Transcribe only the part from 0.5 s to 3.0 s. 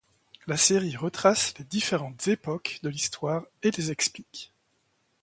série retrace les différentes époques de